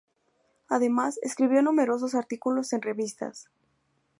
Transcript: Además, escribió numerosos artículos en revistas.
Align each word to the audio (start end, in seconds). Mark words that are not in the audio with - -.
Además, 0.67 1.19
escribió 1.21 1.61
numerosos 1.61 2.15
artículos 2.15 2.73
en 2.73 2.81
revistas. 2.81 3.51